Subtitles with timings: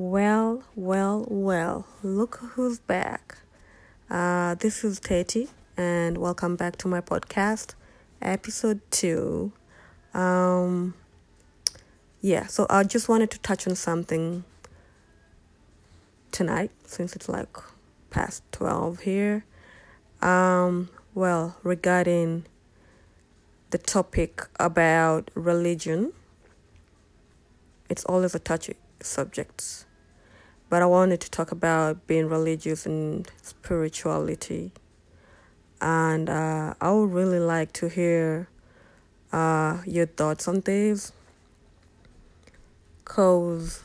[0.00, 3.38] Well, well, well, look who's back.
[4.08, 7.74] Uh, this is Teti, and welcome back to my podcast,
[8.22, 9.50] episode two.
[10.14, 10.94] Um,
[12.20, 14.44] yeah, so I just wanted to touch on something
[16.30, 17.56] tonight since it's like
[18.10, 19.44] past 12 here.
[20.22, 22.44] Um, well, regarding
[23.70, 26.12] the topic about religion,
[27.90, 29.84] it's always a touchy subject.
[30.68, 34.72] But I wanted to talk about being religious and spirituality.
[35.80, 38.48] And uh, I would really like to hear
[39.32, 41.12] uh, your thoughts on this.
[42.98, 43.82] Because,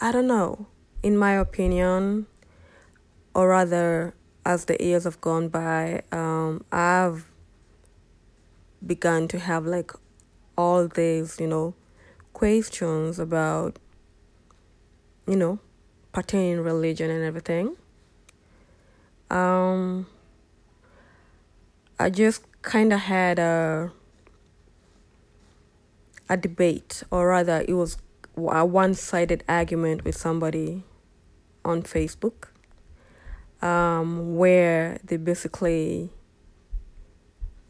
[0.00, 0.66] I don't know,
[1.02, 2.26] in my opinion,
[3.34, 4.14] or rather,
[4.46, 7.26] as the years have gone by, um, I've
[8.86, 9.90] begun to have like
[10.56, 11.74] all these, you know,
[12.34, 13.78] questions about,
[15.26, 15.58] you know,
[16.12, 17.76] pertaining religion and everything.
[19.30, 20.06] Um,
[21.98, 23.90] I just kind of had a
[26.28, 27.98] a debate, or rather, it was
[28.36, 30.82] a one-sided argument with somebody
[31.64, 32.48] on Facebook,
[33.60, 36.10] um, where they basically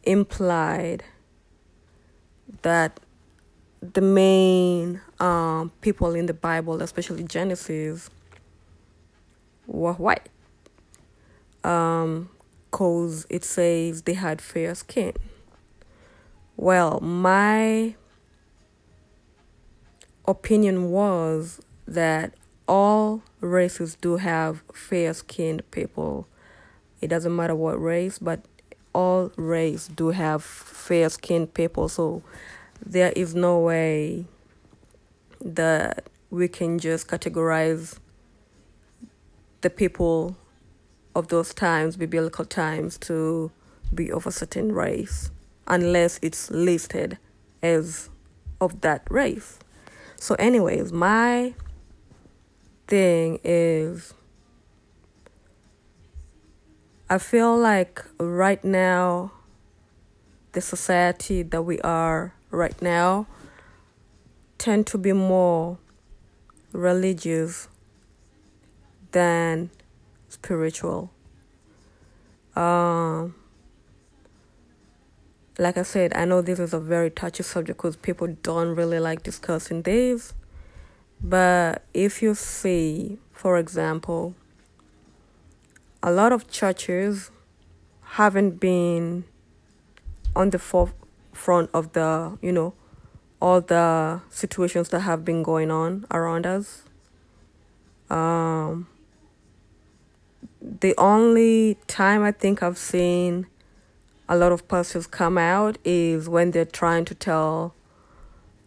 [0.03, 1.03] implied
[2.61, 2.99] that
[3.93, 8.09] the main um, people in the Bible, especially Genesis,
[9.67, 10.29] were white.
[11.63, 12.29] Um,
[12.71, 15.13] cause it says they had fair skin.
[16.57, 17.95] Well, my
[20.27, 22.33] opinion was that
[22.67, 26.27] all races do have fair skinned people.
[27.01, 28.41] It doesn't matter what race, but
[28.93, 31.89] all race do have fair skinned people.
[31.89, 32.23] So
[32.85, 34.25] there is no way
[35.41, 37.97] that we can just categorize
[39.61, 40.35] the people
[41.15, 43.51] of those times, biblical times, to
[43.93, 45.31] be of a certain race
[45.67, 47.17] unless it's listed
[47.63, 48.09] as
[48.61, 49.59] of that race.
[50.17, 51.53] So, anyways, my
[52.87, 54.13] thing is
[57.07, 59.31] I feel like right now,
[60.53, 63.27] the society that we are right now
[64.57, 65.77] tend to be more
[66.71, 67.67] religious
[69.11, 69.69] than
[70.29, 71.11] spiritual.
[72.55, 73.35] Um,
[75.57, 78.99] like I said, I know this is a very touchy subject because people don't really
[78.99, 80.33] like discussing this.
[81.21, 84.35] But if you see, for example,
[86.03, 87.31] a lot of churches
[88.01, 89.23] haven't been
[90.35, 90.59] on the
[91.35, 92.73] forefront of the, you know,
[93.41, 96.83] all the situations that have been going on around us.
[98.09, 98.87] Um,
[100.61, 103.47] the only time I think I've seen
[104.27, 107.75] a lot of pastors come out is when they're trying to tell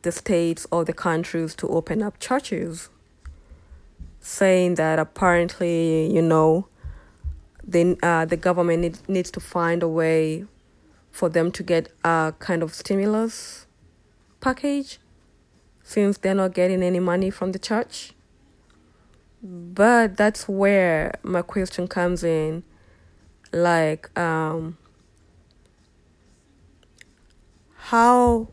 [0.03, 2.91] the states or the countries to open up churches,
[4.21, 6.69] saying that apparently, you know,
[7.67, 10.45] they, uh, the government need, needs to find a way
[11.19, 13.67] for them to get a kind of stimulus
[14.41, 15.01] package
[15.83, 18.12] since they're not getting any money from the church.
[19.43, 22.62] But that's where my question comes in.
[23.53, 24.78] Like, um,
[27.75, 28.49] how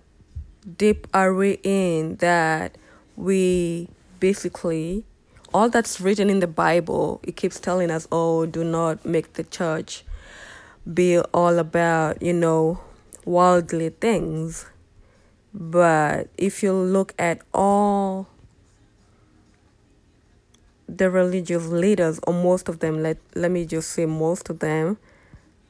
[0.78, 2.80] deep are we in that
[3.16, 3.90] we
[4.20, 5.06] basically
[5.54, 9.44] all that's written in the Bible, it keeps telling us, oh, do not make the
[9.44, 10.04] church
[10.92, 12.80] be all about, you know,
[13.26, 14.66] worldly things.
[15.54, 18.28] But if you look at all
[20.88, 24.98] the religious leaders, or most of them, let, let me just say most of them,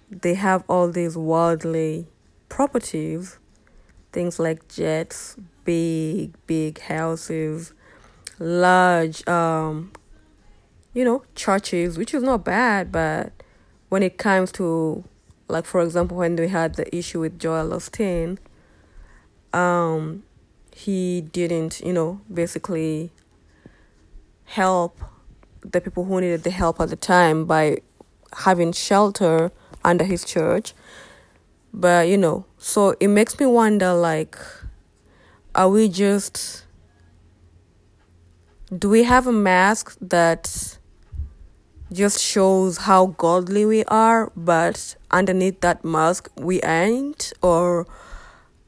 [0.09, 2.07] they have all these worldly
[2.49, 3.39] properties,
[4.11, 7.73] things like jets, big, big houses,
[8.39, 9.91] large, um,
[10.93, 13.34] you know, churches, which is not bad, but
[13.95, 15.05] when it comes to,
[15.47, 18.37] like, for example, when we had the issue with Joel Osteen,
[19.53, 20.23] um,
[20.75, 23.09] he didn't, you know, basically
[24.43, 24.99] help
[25.61, 27.77] the people who needed the help at the time by
[28.39, 29.49] having shelter
[29.85, 30.73] under his church.
[31.73, 34.37] But, you know, so it makes me wonder like,
[35.55, 36.65] are we just.
[38.77, 40.79] Do we have a mask that
[41.95, 47.33] just shows how godly we are, but underneath that mask we ain't?
[47.41, 47.87] Or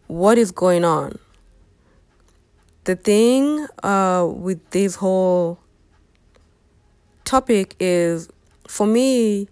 [0.08, 1.20] what is going on?
[2.88, 5.60] the thing uh, with this whole
[7.26, 8.30] topic is
[8.66, 9.50] for me,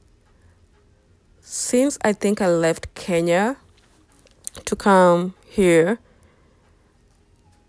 [1.42, 3.58] since I think I left Kenya
[4.64, 6.00] to come here,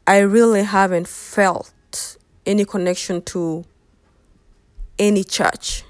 [0.06, 2.16] I really haven't felt
[2.46, 3.64] any connection to
[5.00, 5.82] any church.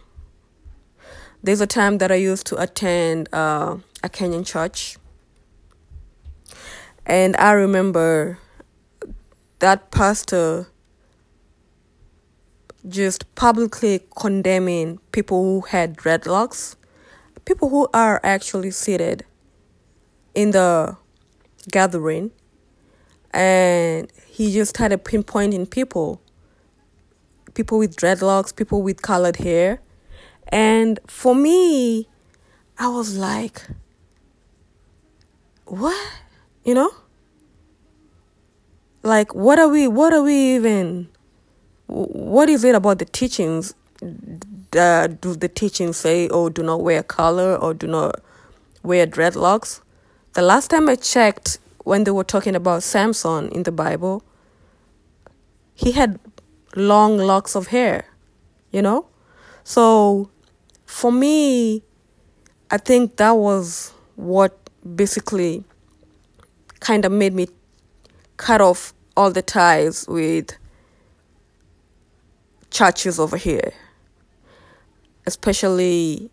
[1.47, 4.97] There's a time that I used to attend uh, a Kenyan church,
[7.07, 8.41] and I remember
[9.61, 10.67] that pastor
[12.89, 16.75] just publicly condemning people who had dreadlocks,
[17.45, 19.25] people who are actually seated
[20.35, 20.97] in the
[21.71, 22.33] gathering,
[23.31, 26.21] and he just started pinpointing people
[27.55, 29.81] people with dreadlocks, people with colored hair.
[30.49, 32.09] And for me,
[32.79, 33.63] I was like,
[35.65, 36.13] what?
[36.65, 36.91] You know?
[39.03, 41.09] Like, what are we, what are we even,
[41.87, 43.75] what is it about the teachings?
[44.77, 48.21] Uh, do the teachings say, oh, do not wear color or do not
[48.83, 49.81] wear dreadlocks?
[50.35, 54.23] The last time I checked, when they were talking about Samson in the Bible,
[55.75, 56.19] he had
[56.75, 58.07] long locks of hair,
[58.73, 59.07] you know?
[59.63, 60.31] So
[60.87, 61.83] for me,
[62.71, 64.59] I think that was what
[64.95, 65.65] basically
[66.81, 67.49] kind of made me
[68.37, 70.57] cut off all the ties with
[72.71, 73.73] churches over here,
[75.27, 76.31] especially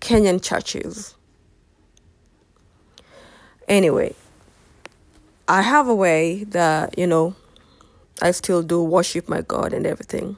[0.00, 1.14] Kenyan churches.
[3.68, 4.14] Anyway,
[5.48, 7.34] I have a way that, you know,
[8.20, 10.36] I still do worship my God and everything.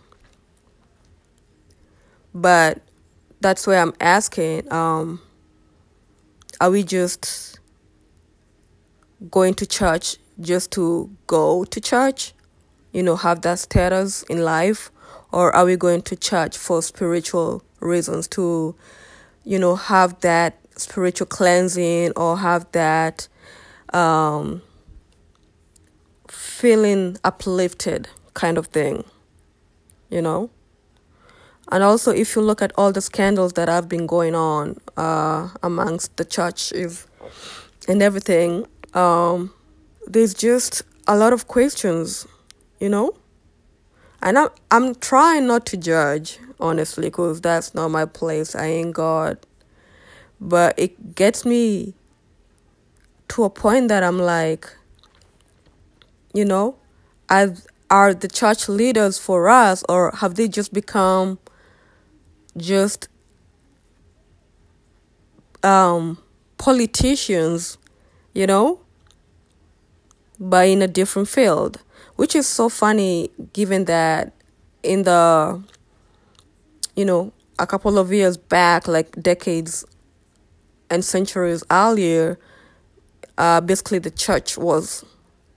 [2.35, 2.83] But
[3.41, 5.21] that's why I'm asking um,
[6.61, 7.61] are we just
[9.31, 12.33] going to church just to go to church?
[12.93, 14.91] You know, have that status in life?
[15.33, 18.75] Or are we going to church for spiritual reasons to,
[19.45, 23.29] you know, have that spiritual cleansing or have that
[23.93, 24.63] um,
[26.29, 29.05] feeling uplifted kind of thing,
[30.09, 30.51] you know?
[31.71, 35.49] And also, if you look at all the scandals that have been going on uh,
[35.63, 37.07] amongst the churches
[37.89, 39.53] and everything, um,
[40.07, 42.27] there's just a lot of questions,
[42.81, 43.15] you know?
[44.23, 48.55] And I'm, I'm trying not to judge, honestly, because that's not my place.
[48.55, 49.39] I ain't God.
[50.41, 51.95] But it gets me
[53.29, 54.71] to a point that I'm like,
[56.35, 56.77] you know
[57.31, 61.39] as are the church leaders for us or have they just become
[62.57, 63.09] just
[65.63, 66.19] um
[66.59, 67.79] politicians
[68.33, 68.81] you know
[70.39, 71.81] but in a different field
[72.17, 74.33] which is so funny given that
[74.83, 75.63] in the
[76.97, 79.85] you know a couple of years back like decades
[80.91, 82.39] and centuries earlier
[83.39, 85.05] uh, basically the church was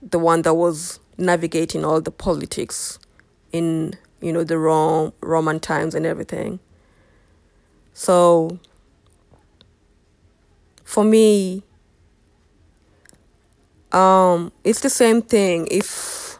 [0.02, 2.98] the one that was navigating all the politics
[3.52, 6.60] in you know the Rome Roman times and everything.
[7.98, 8.60] So
[10.84, 11.64] for me
[13.90, 15.66] um it's the same thing.
[15.68, 16.38] If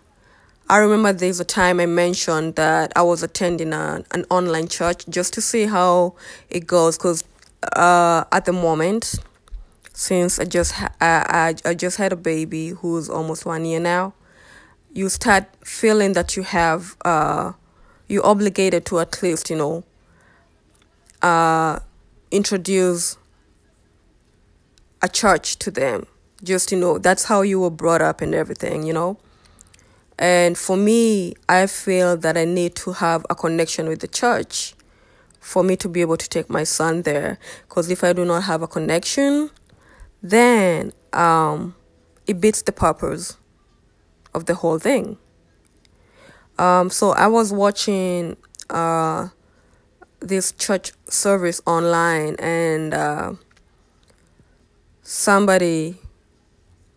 [0.70, 5.04] I remember there's a time I mentioned that I was attending a, an online church
[5.08, 6.14] just to see how
[6.48, 7.24] it goes cuz
[7.74, 9.16] uh at the moment
[9.92, 13.80] since I just ha- I, I I just had a baby who's almost one year
[13.80, 14.14] now,
[14.94, 17.54] you start feeling that you have uh
[18.06, 19.82] you're obligated to at least you know
[21.22, 21.80] uh
[22.30, 23.16] introduce
[25.02, 26.06] a church to them.
[26.42, 29.18] Just you know that's how you were brought up and everything, you know.
[30.18, 34.74] And for me, I feel that I need to have a connection with the church
[35.40, 37.38] for me to be able to take my son there.
[37.68, 39.50] Because if I do not have a connection,
[40.20, 41.76] then um,
[42.26, 43.36] it beats the purpose
[44.34, 45.18] of the whole thing.
[46.58, 48.36] Um, so I was watching
[48.68, 49.28] uh,
[50.20, 53.32] this church service online, and uh,
[55.02, 55.96] somebody,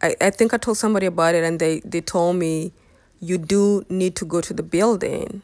[0.01, 2.73] I, I think I told somebody about it, and they, they told me
[3.19, 5.43] you do need to go to the building,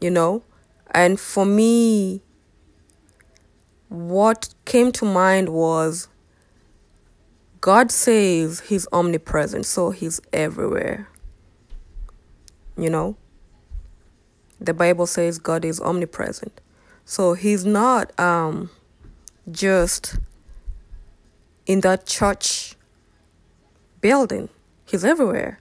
[0.00, 0.42] you know?
[0.90, 2.20] And for me,
[3.88, 6.08] what came to mind was
[7.60, 11.08] God says He's omnipresent, so He's everywhere.
[12.76, 13.16] You know?
[14.60, 16.60] The Bible says God is omnipresent.
[17.04, 18.70] So He's not um,
[19.50, 20.16] just
[21.66, 22.76] in that church
[24.00, 24.48] building.
[24.86, 25.60] He's everywhere.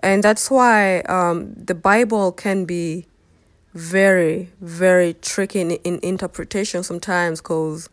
[0.00, 3.06] And that's why um, the Bible can be
[3.74, 7.88] very, very tricky in, in interpretation sometimes because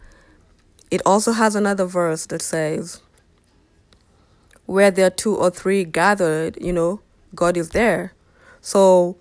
[0.91, 3.01] it also has another verse that says,
[4.65, 7.01] Where there are two or three gathered, you know,
[7.33, 8.13] God is there.
[8.63, 9.17] So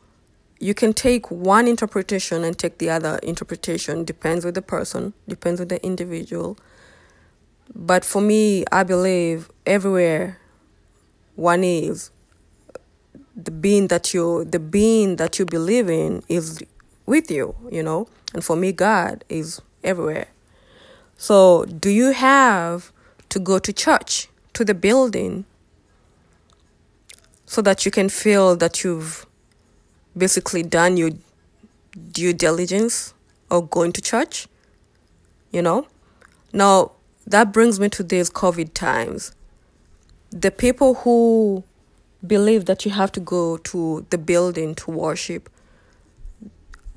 [0.61, 5.58] you can take one interpretation and take the other interpretation, depends with the person, depends
[5.58, 6.56] with the individual.
[7.75, 10.38] But for me, I believe everywhere
[11.34, 12.12] one is
[13.34, 16.62] the being that you the being that you believe in is
[17.04, 18.06] with you, you know.
[18.32, 20.28] And for me, God is everywhere.
[21.16, 22.92] So, do you have
[23.30, 25.46] to go to church, to the building,
[27.44, 29.26] so that you can feel that you've
[30.16, 31.11] basically done your
[32.12, 33.14] due diligence
[33.50, 34.47] of going to church?
[35.50, 35.87] You know?
[36.52, 36.92] Now,
[37.26, 39.33] that brings me to these COVID times.
[40.31, 41.64] The people who
[42.26, 45.49] believe that you have to go to the building to worship,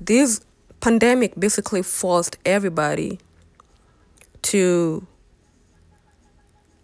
[0.00, 0.40] this
[0.80, 3.18] pandemic basically forced everybody
[4.42, 5.06] to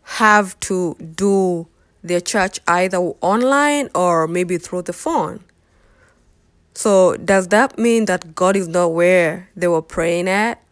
[0.02, 1.66] have to do
[2.02, 5.40] their church either online or maybe through the phone.
[6.74, 10.62] So, does that mean that God is not where they were praying at?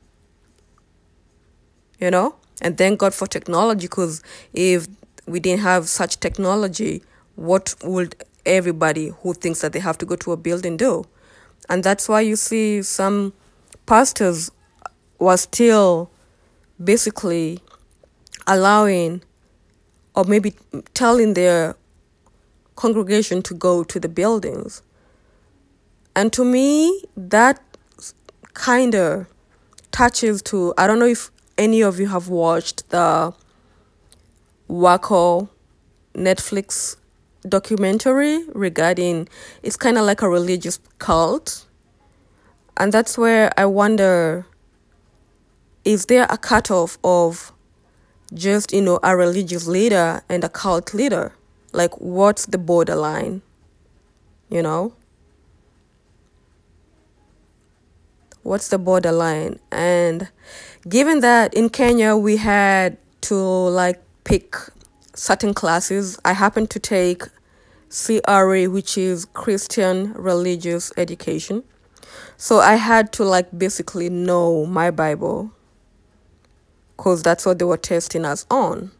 [1.98, 2.36] You know?
[2.62, 4.86] And thank God for technology because if
[5.26, 7.02] we didn't have such technology,
[7.36, 11.04] what would everybody who thinks that they have to go to a building do?
[11.68, 13.32] And that's why you see some
[13.86, 14.50] pastors
[15.18, 16.10] were still
[16.82, 17.60] basically
[18.46, 19.22] allowing
[20.14, 20.54] or maybe
[20.94, 21.76] telling their
[22.74, 24.82] congregation to go to the buildings.
[26.20, 27.62] And to me, that
[28.52, 29.26] kind of
[29.90, 33.32] touches to, I don't know if any of you have watched the
[34.68, 35.48] Waco
[36.14, 36.98] Netflix
[37.48, 39.30] documentary regarding
[39.62, 41.64] it's kind of like a religious cult.
[42.76, 44.44] And that's where I wonder
[45.86, 47.50] is there a cutoff of
[48.34, 51.32] just, you know, a religious leader and a cult leader?
[51.72, 53.40] Like, what's the borderline?
[54.50, 54.92] You know?
[58.42, 59.58] What's the borderline?
[59.70, 60.28] And
[60.88, 64.56] given that in Kenya we had to like pick
[65.14, 67.24] certain classes, I happened to take
[67.90, 71.64] CRE, which is Christian Religious Education.
[72.36, 75.50] So I had to like basically know my Bible
[76.96, 78.90] because that's what they were testing us on.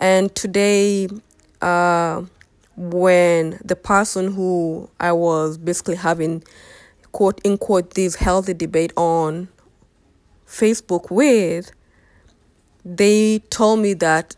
[0.00, 1.08] And today,
[1.60, 2.22] uh,
[2.76, 6.42] when the person who I was basically having
[7.12, 9.48] quote in quote this healthy debate on
[10.46, 11.70] Facebook with,
[12.84, 14.34] they told me that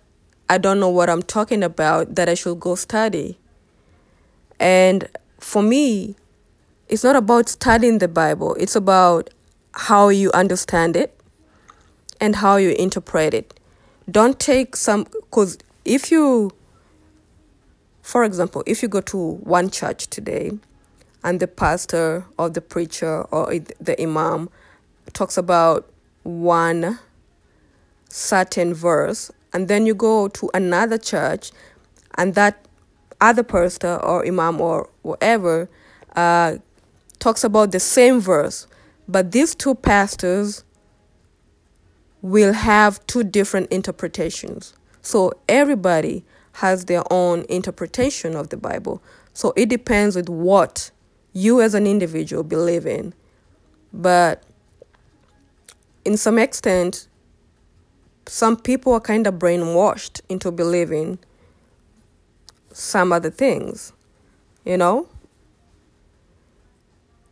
[0.49, 3.39] I don't know what I'm talking about, that I should go study.
[4.61, 5.09] And
[5.41, 6.17] for me,
[6.89, 9.31] it's not about studying the Bible, it's about
[9.73, 11.19] how you understand it
[12.21, 13.59] and how you interpret it.
[14.11, 16.53] Don't take some, because if you,
[18.03, 20.53] for example, if you go to one church today
[21.25, 24.49] and the pastor or the preacher or the imam
[25.13, 25.91] talks about
[26.23, 26.99] one
[28.09, 31.51] certain verse, and then you go to another church
[32.17, 32.67] and that
[33.21, 35.69] other pastor or imam or whatever
[36.15, 36.57] uh,
[37.19, 38.67] talks about the same verse,
[39.09, 40.65] but these two pastors
[42.23, 44.75] will have two different interpretations.
[45.03, 49.03] So everybody has their own interpretation of the Bible.
[49.33, 50.91] So it depends with what
[51.35, 53.13] you as an individual believe in.
[53.93, 54.43] But
[56.05, 57.07] in some extent,
[58.27, 61.19] some people are kind of brainwashed into believing
[62.73, 63.93] some other things,
[64.65, 65.09] you know?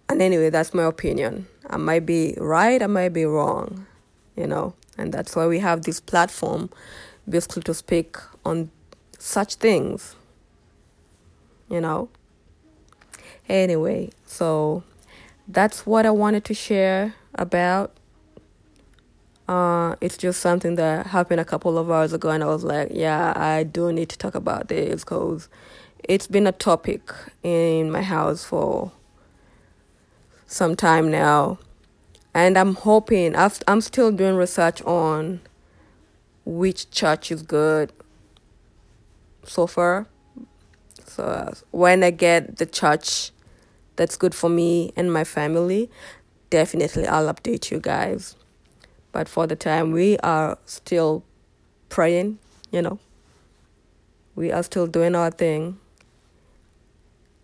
[0.08, 1.46] And anyway, that's my opinion.
[1.70, 3.86] I might be right, I might be wrong,
[4.36, 4.74] you know?
[4.98, 6.68] And that's why we have this platform
[7.28, 8.70] basically to speak on
[9.18, 10.16] such things.
[11.70, 12.10] You know?
[13.48, 14.82] Anyway, so
[15.48, 17.92] that's what I wanted to share about.
[19.48, 22.88] Uh, it's just something that happened a couple of hours ago, and I was like,
[22.92, 25.48] yeah, I do need to talk about this because
[26.04, 28.92] it's been a topic in my house for
[30.46, 31.58] some time now
[32.34, 35.40] and I'm hoping i am still doing research on
[36.44, 37.92] which church is good
[39.44, 40.06] so far.
[41.14, 43.30] So uh, when I get the church
[43.96, 45.90] that's good for me and my family,
[46.50, 48.36] definitely I'll update you guys.
[49.12, 51.22] But for the time, we are still
[51.90, 52.38] praying
[52.72, 52.98] you know,
[54.34, 55.78] we are still doing our thing.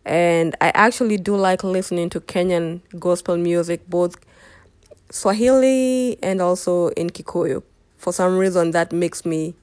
[0.05, 4.17] And I actually do like listening to Kenyan gospel music, both
[5.11, 7.63] Swahili and also in Kikuyu.
[7.99, 9.55] For some reason, that makes me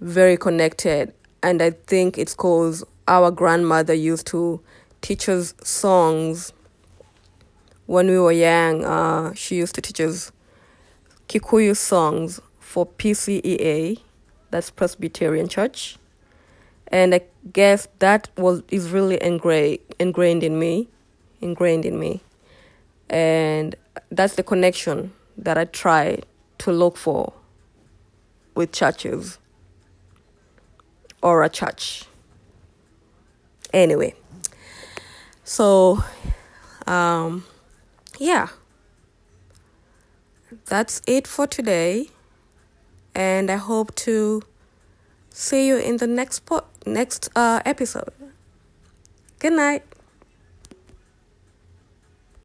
[0.00, 1.14] very connected.
[1.42, 4.60] And I think it's because our grandmother used to
[5.00, 6.52] teach us songs
[7.86, 8.84] when we were young.
[8.84, 10.30] Uh, she used to teach us
[11.28, 14.00] Kikuyu songs for PCEA,
[14.50, 15.96] that's Presbyterian Church.
[16.88, 17.22] And I
[17.52, 20.88] guess that was is really ingrained ingrained in me,
[21.40, 22.22] ingrained in me.
[23.10, 23.74] And
[24.10, 26.20] that's the connection that I try
[26.58, 27.32] to look for
[28.54, 29.38] with churches
[31.22, 32.04] or a church.
[33.72, 34.14] Anyway,
[35.44, 36.02] so
[36.86, 37.44] um,
[38.18, 38.48] yeah,
[40.66, 42.08] that's it for today,
[43.14, 44.42] and I hope to
[45.30, 48.12] see you in the next po- next uh, episode.
[49.38, 49.82] Good night.